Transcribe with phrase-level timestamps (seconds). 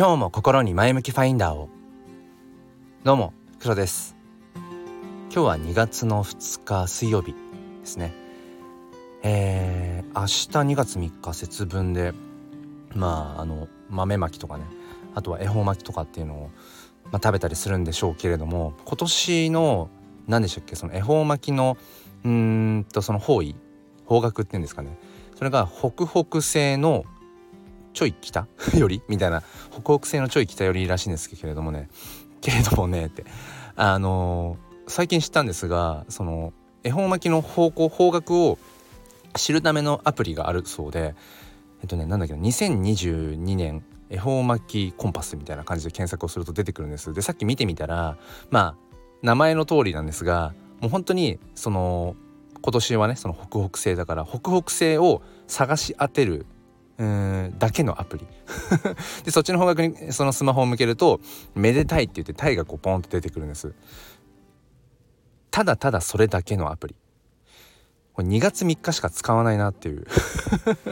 [0.00, 1.68] 今日も心に前向きファインダーを。
[3.04, 4.16] どうも黒です。
[5.24, 7.38] 今日は2月の2日水曜日で
[7.84, 8.14] すね。
[9.22, 12.14] えー、明日2月3日節分で
[12.94, 14.64] まああの豆まきとかね
[15.14, 16.50] あとは恵方巻きとかっていうのを、
[17.12, 19.90] まあ、食べたりするんでしょうけれども今年の
[20.26, 21.76] 何でしたっけその恵方巻きの
[22.24, 23.54] うんとその方位
[24.06, 24.96] 方角っていうんですかね。
[25.36, 27.04] それが北北西の
[27.92, 29.02] ちょい北 より？
[29.08, 29.42] みたいな。
[29.70, 31.88] 北北西のちょい北寄りらしいんですけれどもね。
[32.40, 33.24] けれどもねって。
[33.76, 38.58] あのー、最近知ったんですがその恵方巻きの方向方角を
[39.34, 41.14] 知るためのアプリがあるそうで
[41.80, 47.12] えっとねなんだっけ2022年恵方巻きコンパスみたいな感じで検索をすると出てくるんです。
[47.14, 48.18] でさっき見てみたら
[48.50, 48.74] まあ
[49.22, 52.16] 名前の通りなんですがもう本当にその
[52.60, 56.44] 今年はねその北北西だから北北西を探し当てる
[57.00, 58.26] うんだけのアプリ。
[59.24, 61.20] でそっちの方角にそのスマホを向けると
[61.56, 63.72] 「めでたい」って言ってタイがこうポンと出てくるんです。
[65.50, 66.96] ただただそれだけのアプリ。
[68.12, 70.06] これ2月3日しか使わないなっていう。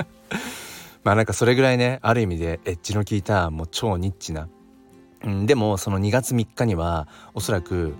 [1.04, 4.48] まあなんかそれぐらいねある意味でエッジの効いたもう超ニッチな、
[5.24, 7.94] うん、でもその2月3日にはおそらく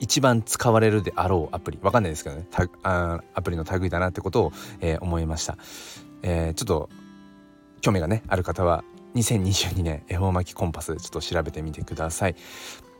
[0.00, 1.78] 一番使われるであろうアプリ。
[1.80, 2.46] わかんないですけどね。
[2.82, 5.56] あアプリの類だなってことを、えー、思いました、
[6.22, 6.90] えー、ちょっと
[7.84, 8.82] 興味がねある方は
[9.14, 12.36] 2022年恵方巻きコンパスちょっと調べてみてください。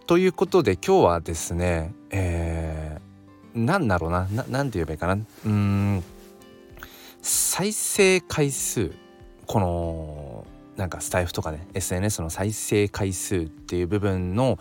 [0.07, 6.05] ということで今日はですね、えー、なんだろうなななんて言えばいいかなうん
[7.23, 8.93] 再生回数
[9.47, 10.47] この
[10.77, 14.59] なんかスタイフとかね SNS の再生回数っていう部分の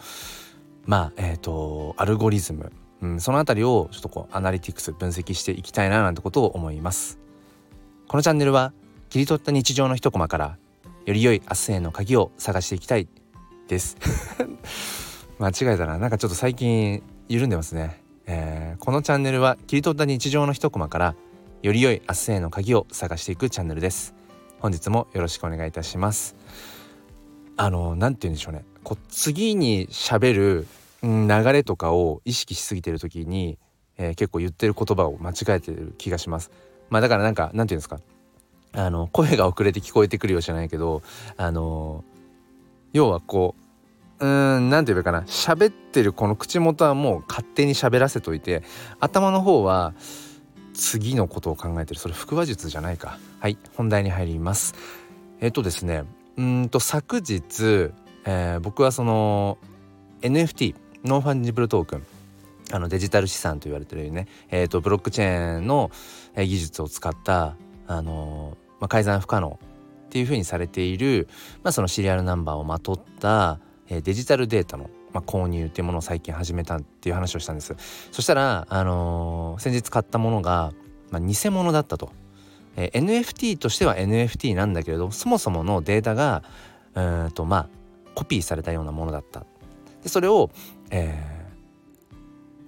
[0.86, 7.20] まあえっ、ー、とアルゴリズム、うん、その辺りをちょっとこうアナリティクス分析していきたいななんてことを思います。
[8.08, 8.72] このチャンネルは
[9.14, 10.58] 切り取った日常の一コマから
[11.06, 13.08] より良い明日への鍵を探していきたい
[13.68, 13.96] です。
[15.38, 16.00] 間違えたな。
[16.00, 21.16] なんかちょっと最近緩んでますね、えー、このチャンネルは切り取った日常の一コマから
[21.62, 24.16] より良い明日への鍵を探していくチャンネルです。
[24.60, 26.36] 本日もよろしくお願いいたします。
[27.56, 28.66] あの何て言うんでしょうね。
[28.84, 30.68] こう次に喋る
[31.04, 33.60] 流れとかを意識しすぎてる時に、
[34.00, 36.50] えー、結構言ってる言葉を間違えてる気がします。
[36.90, 38.00] まあだからなんかなんて言うんですか。
[38.74, 41.04] あの声が遅れて聞こえてくるようじゃないけど
[41.38, 42.04] あの
[42.92, 43.56] 要はこ
[44.20, 45.28] ううーん何て言えばいいかな。
[45.28, 48.64] 喋ってるこの口元はもう勝手に喋らせといて
[49.00, 49.94] 頭の方は
[50.74, 52.00] 次のことを考えてる。
[52.00, 53.18] それ腹話術じゃないか。
[53.40, 54.76] はい本題に入ります。
[55.42, 56.04] えっとですね
[56.38, 57.92] うんと昨日、
[58.26, 59.58] えー、僕はその
[60.22, 62.06] NFT Non-Fungible Token
[62.72, 65.92] あのデジタル資産と言われてるね、えーと、ブロックチェーンの
[66.36, 67.56] 技術を使った
[67.88, 69.58] あのまあ、改ざん不可能
[70.08, 71.30] っていうふうにされている、
[71.64, 77.74] まあ、そのシリアルナンバーをまとった、えー、デジタルデータの、まあ、購入っていうものを最近始めたっていう話をしたんです。
[78.12, 80.74] そしたら、あのー、先日買ったものが、
[81.12, 82.12] まあ、偽物だったと、
[82.76, 86.44] えー、NFT としては NFT なんだけれどそもそものデータが
[86.94, 87.70] うんとまあ
[88.16, 89.46] コピーされたようなものだった。
[90.04, 90.52] でそれを、
[90.92, 91.48] え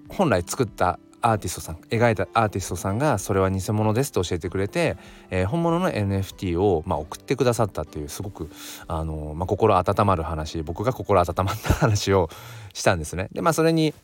[0.07, 4.95] ー、本来作ったアーティストさん描いたアーティストさんがそれは偽物ですと教えてくれて、
[5.31, 8.51] えー、本物の NFT を、まあ、送ってくださったっていうすごく、
[8.87, 12.29] あのまあ、心温まる話僕が心温まった話を
[12.75, 13.29] したんですね。
[13.31, 13.95] でまあそれに、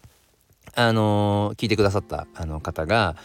[0.73, 3.15] あのー、聞いてくださったあの方が、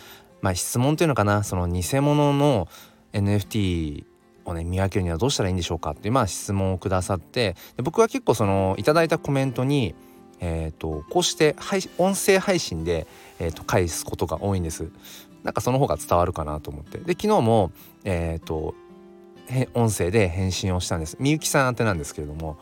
[0.42, 2.68] まあ、質問というのかなその偽物の
[3.14, 4.04] NFT
[4.44, 9.94] をね見分けるにはどうしたらいいんでしょうかっていう、まあ、質問をくださってで僕は結構そのいただいたコメントに
[10.40, 11.56] えーと、こうして
[11.98, 13.06] 音声配信で、
[13.38, 14.90] えーと、返すことが多いんです。
[15.42, 16.98] なんかその方が伝わるかなと思って。
[16.98, 17.70] で昨日も、
[18.04, 18.74] えーと、
[19.74, 21.16] 音声で返信をしたんです。
[21.20, 22.58] みゆきさん宛てなんですけれども。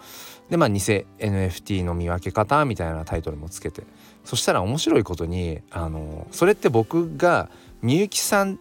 [0.51, 3.83] でまあ偽 NFT の見分け方みたいなタイトルもつけて。
[4.25, 7.51] そしたら面白いことにあのそれって僕が
[7.83, 8.59] みゆきさん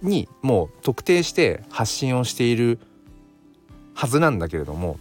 [0.00, 2.78] にもう特定して発信をしている
[3.94, 4.98] はずなんだけれども。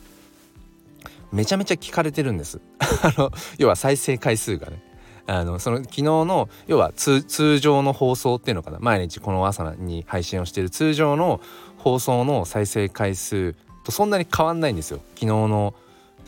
[1.34, 2.62] めちゃめちゃ聞かれてるんです。
[2.80, 4.82] あの要は再生回数がね。
[5.26, 8.78] あのその昨日の要は通常の放送っていうのかな。
[8.80, 11.42] 毎日この朝に配信をしている通常の
[11.78, 15.00] 放送の再生回数とそんなに変わんないんですよ。
[15.16, 15.74] 昨日の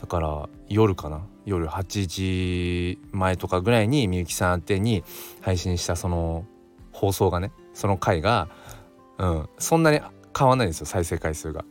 [0.00, 1.20] だから夜かな。
[1.44, 5.04] 夜8時前とかぐらいにみゆきさん宛てに
[5.40, 6.44] 配信したその
[6.90, 8.48] 放送がねその回が
[9.18, 10.00] うんそんなに
[10.36, 11.64] 変わんないんですよ再生回数が。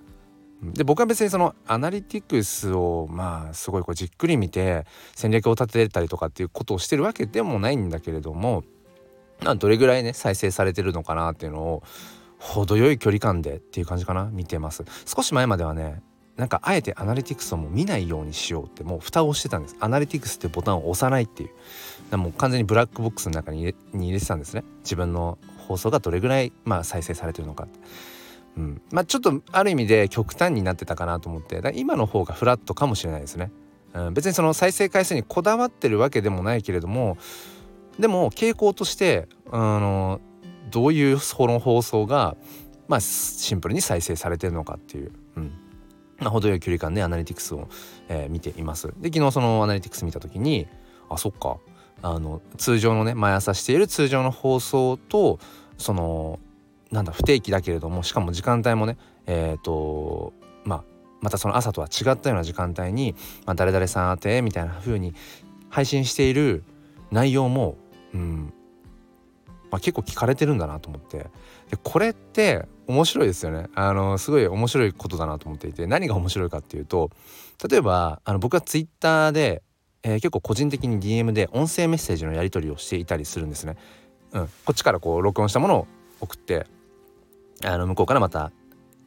[0.73, 4.85] で僕は別にそのアナリティクスをまあすごいこうじっくり見て
[5.15, 8.63] 戦略を立てたりとかっていうことをしてるわけでもないんだけれども
[9.57, 11.83] どれぐらいね再生されてるのかなっていうのを
[12.39, 14.83] 程よい距離感でっていう感じかな見てます。
[15.06, 16.01] 少し前まではね
[16.38, 19.77] なんかあえてアナリティクスをもう見ないようにしようってもう蓋をしてたんです。
[19.79, 21.47] アナリティクスってボタンを押さないってい
[22.12, 22.17] う。
[22.17, 24.63] もう完全にブラックボックスの中に入れに入れてたんですね。
[24.83, 27.67] 自分の放送がどれぐらい、まあ、再生されてるのか
[28.57, 33.51] うん、まあちょっとある意味で極端になってたかなと思ってだ今の方がフラットかもしれないですね、
[33.93, 37.17] うん、別にその再生回数にこだわってるわけでもないけれども
[37.99, 40.21] でも傾向としてあの
[40.71, 42.35] どういうその放送が
[42.87, 45.51] まあシンプルに再生されてるのかっていう、うん。
[46.17, 47.67] まあ、程よい距離感でアナリティクスを、
[48.07, 48.87] えー、見ています。
[48.99, 50.67] で昨日そのアナリティクス見た時に
[51.09, 51.57] あそっか。
[52.01, 55.39] あの通常のね毎朝している通常の放送と
[55.77, 56.39] その
[56.91, 60.33] なんだ不定期だけれどもしかも時間帯もねえっ、ー、と
[60.63, 60.83] まあ
[61.21, 63.15] またその朝とは違ったような時間帯に、
[63.45, 65.13] まあ、誰々さん宛てみたいな風に
[65.69, 66.63] 配信している
[67.11, 67.77] 内容も、
[68.13, 68.53] うん
[69.71, 71.29] まあ、結構聞かれてるんだなと思ってで
[71.83, 77.09] これって面白いですよねあのすごい面白いことだなと思っていて何が面白いかっていうと
[77.69, 79.63] 例えばあの僕はツイッターで、
[80.03, 83.75] えー、結構個人的に DM で音声メッセージのやり取りをしていたりするんですね。
[84.33, 85.88] うん、こっちからこう録音したものを
[86.19, 86.67] 送って
[87.63, 88.51] あの向こうからまた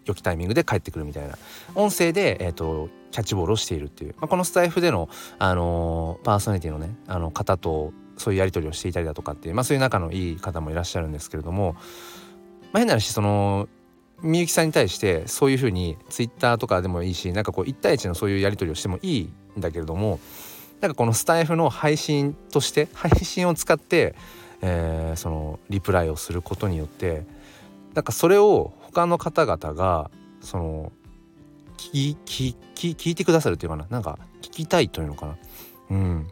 [0.07, 1.37] 良きタイミングで帰ってくるみたいな。
[1.75, 5.09] 音声で、えーと、キャッチボールをしているっていう、まあ、このスタイフでの、
[5.39, 11.81] あのー、パーソナリティのねあの方とそういうやり取りをしていたりだとかっていう、まあ、そういう仲のいい方もいらっしゃるんですけれども、ま
[12.75, 13.69] あ、変な話その
[14.23, 20.19] みゆきさんに対してそういうふうにツイッターとかでもいいしなんかこう1対1のそういうやり取りをしてもいいんだけれども
[20.81, 24.15] なんかこのスタイフの配信として配信を使って、
[24.61, 27.25] えー、そのリプライをすることによって
[27.95, 30.93] なんかそれを他の方々がその
[31.77, 33.87] 聞き聞聞いてくださるっていうかな。
[33.91, 35.37] なんか聞きたいというのかな。
[35.91, 36.27] うん。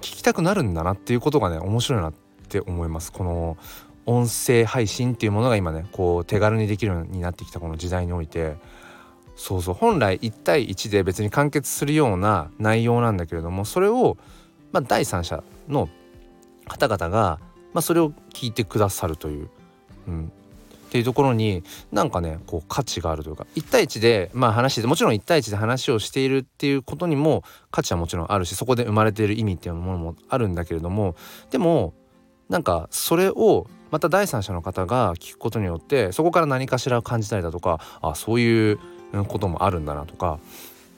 [0.00, 2.14] 聞きたくなるんだなっていうことがね面白いなっ
[2.48, 3.12] て思います。
[3.12, 3.56] この
[4.06, 8.56] 音声配信っていうものが今ねこう手軽にできるようになってきたこの時代において。
[9.36, 9.74] そうそう。
[9.74, 14.18] 本来1対1で別に完結するような内容なんだけれどもそれを、
[14.70, 15.88] まあ、第三者の
[16.68, 17.40] 方々が、
[17.72, 19.48] まあ、それを聞いてくださるという、
[20.08, 20.32] うん、
[20.90, 31.14] っていうところになんかねこう価値があるというか1対1でまあ話してもちろん1対1で話をしているっていうことにも価値はもちろんあるしそこで生まれている意味っていうものもあるんだけれども
[31.52, 31.94] でも
[32.48, 38.80] なんかそれをまた第三者の方が聞くことによってそこから何かしら感じたりだとかあそういう
[39.28, 40.40] こともあるんだなとか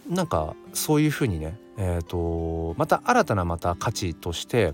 [0.09, 4.73] なんかそういうふうにねえーとまた新たなまた価値として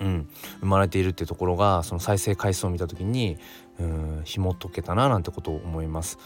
[0.00, 0.28] うん、
[0.60, 3.38] 生まれているっていうところがその再生回数を見た時に
[3.78, 6.18] うん紐解けたななんてことを思います。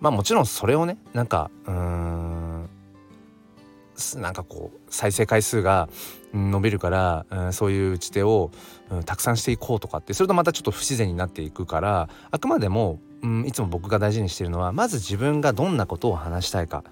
[0.00, 2.68] まあもちろんそれをねなんかうん
[4.16, 5.88] なんかこう再生回数が
[6.34, 8.50] 伸びるから、うん、そういう打ち手を、
[8.90, 16.84] うん、たくさんしていこうとかってそれとまたちょっと不自然になっていくからあくまでも、うん、いつも僕が大事にしてるのはまず自分がどんなことを話したいか、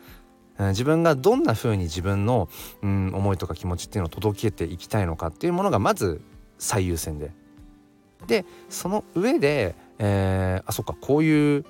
[0.58, 2.48] 自分がどんな風に自分の、
[2.82, 6.22] うん、思いとか気持ちっていうのを届けていきたいのかっていうものがまず
[6.58, 7.32] 最優先で
[8.26, 11.64] でその上で、えー、あそっかこういう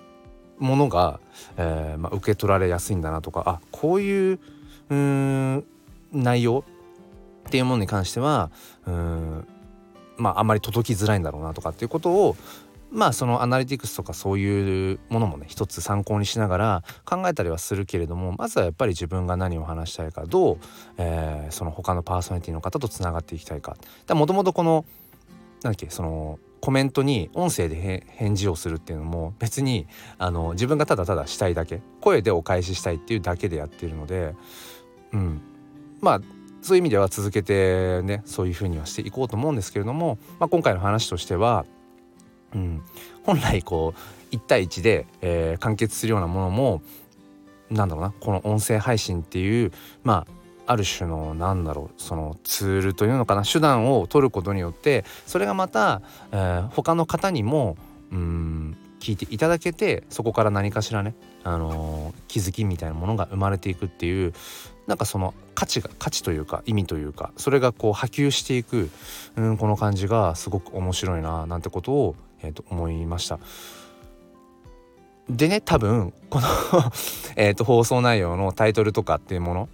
[0.58, 1.20] ものが、
[1.56, 4.38] えーまあ、受け取られやすいんだなとかあこういう
[4.90, 5.64] うん
[6.12, 6.64] 内容
[7.48, 8.50] っていうものに関しては
[8.86, 9.46] うん
[10.16, 12.36] まああまり届きづらいんだろうなとかっていうことを
[12.90, 20.58] まあそのアナリティクスとかそういうものもね一つ参考にしながら考えたりはするけれどもまずはやっぱり自分が何を話したいかどう、
[20.98, 23.76] えー、その他のパーソナリティの方とつながっていきたいか。
[24.10, 24.84] もともとこの
[25.64, 34.34] なんだっけそのコメントに音声で返事をするっていうのも別にあの自分がただただしたいだけ声でお返ししたいっていうだけでやってるので、
[35.12, 35.42] うん、
[36.00, 36.20] まあ
[36.62, 41.66] そういう意味では続けてねそういうふうにはしていこうと思うんですけれども、まあ、今回の話としては、
[42.54, 42.82] うん、
[43.24, 43.92] 本来こ
[44.32, 46.80] う1対1で、えー、完結するようなものも
[47.68, 49.70] なんだろうなこの音声配信っていう
[50.02, 56.02] まあある種のなんだろうそのツールというのかな手段を取ることによってそれがまた、
[56.32, 57.76] えー、他の方にも
[58.10, 64.32] うん聞いていただけてそこから何かしらね、あのー、気づきみたいなものが生まれていくっていう
[64.86, 68.90] なんかその価値が価値というか意味というかそれがこう波及していく
[69.36, 73.38] うんこの感じがすごく面白いななんてことを、えー、と思いました。
[75.28, 76.46] でね多分この
[77.36, 79.68] えと放送内容のタイトルとかっていうもの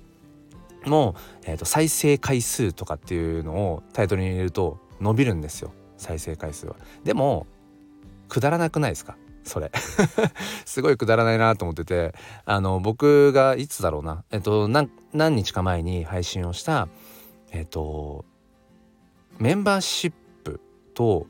[0.87, 6.77] も、えー、と再生回数とかっていうのをタイトルに入れると伸びるんですよ再生回数は。
[7.05, 7.47] でも
[8.29, 9.17] くだらなくないですか？
[9.43, 9.73] それ。
[10.65, 14.25] すごいくだらないなと思っててあの僕がいつだろうな。
[14.31, 14.89] えっと何
[15.35, 16.89] 日か前に配信をした
[17.51, 18.25] えっと
[19.39, 20.13] メンバーシッ
[20.45, 20.61] プ
[20.95, 21.27] と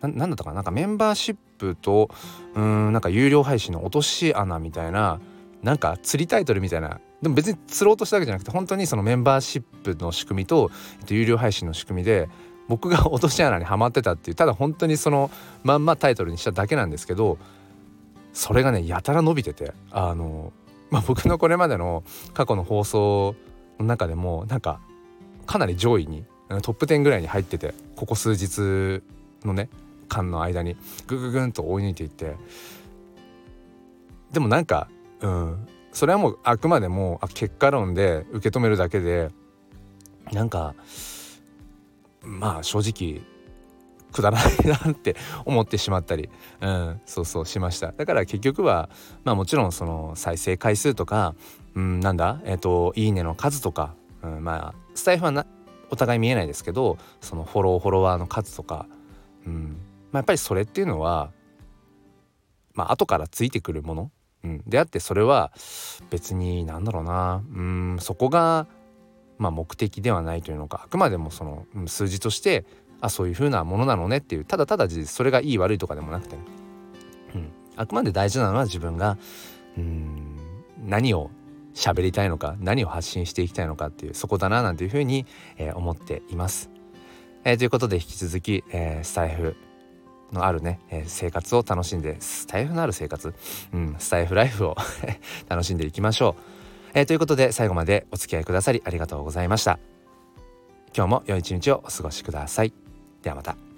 [0.00, 0.56] 何だったかな？
[0.56, 2.10] なんかメンバーシップと
[2.54, 5.20] うんなんか有料配信の落とし穴みたいな
[5.62, 12.28] なんか釣りタイトルみたいなでも別に釣ろうとしたわけじゃなくて本当にそのメンバーシップの仕組みと、えっと、有料配信の仕組みで
[12.68, 15.30] 僕が落とし穴にはまってたっていうただ本当にその
[15.62, 17.38] まんまタイトルにしただけなんですけど
[18.32, 20.52] それがねやたら伸びててあの、
[20.90, 22.02] まあ、僕のこれまでの
[22.34, 23.36] 過去の放送
[23.78, 24.80] の中でもなんか
[25.46, 26.24] かなり上位に
[26.62, 29.02] トップ10ぐらいに入っててここ数日
[29.46, 29.68] のね
[30.08, 30.76] 間の間に
[31.06, 32.36] グググンと追い抜いていって
[34.32, 34.88] でもなんか
[35.22, 35.68] うん。
[35.92, 39.30] それはもうあくまでもあ結果論で受け止めるだけで
[40.32, 40.74] なんか
[42.22, 43.22] まあ正直
[44.12, 46.28] くだらないなって思ってしまったり、
[46.60, 47.92] うん、そうそうしました。
[47.92, 48.90] だから結局は
[49.24, 51.34] まあもちろんその再生回数とか、
[51.74, 55.46] うん、なんだえっ、ー、といいねの数とか、うん、まあスタイフは
[55.90, 58.86] お互い見えないですけどそのフォローフォロワーの数とか、
[59.46, 59.76] うん。
[60.10, 61.30] まあ、やっぱりそれっていうのは
[62.74, 64.10] まあ後からついてくるもの、
[64.44, 65.52] うん、であってそれは
[66.10, 67.42] 別になんだろうな。
[67.54, 68.66] うんそこが
[69.38, 72.64] まあ、目的ではないというのかあくまでもその数字として
[73.00, 76.36] あそういう風なものなのねっていうただただそれがいい悪いとかでもなくて、
[77.34, 79.18] うん、あくまで大事なのは自分が
[79.76, 80.36] うん
[80.86, 81.30] 何を
[81.74, 86.70] 喋りたいのか何を発信していきたいのかっていうそこだななんていうふうに、えー、思っています。
[87.44, 89.56] えー、ということで引き続き、えー、スタイフ
[90.32, 93.34] のあるね、えー、生活を楽しんでスタイフのある生活、
[93.72, 94.76] うん、スタイフライフを
[95.48, 96.42] 楽しんでいきましょう。
[96.94, 99.78] えー、ということで最後までお付き合いくださりありがとうございました。
[100.94, 102.72] 今日も良い一日をお過ごしください。
[103.22, 103.71] ではまた。